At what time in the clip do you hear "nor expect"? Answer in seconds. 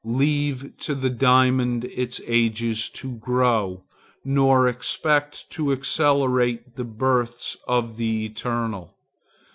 4.25-5.47